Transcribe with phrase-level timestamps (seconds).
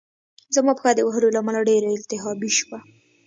[0.55, 2.79] زما پښه د وهلو له امله ډېره التهابي شوه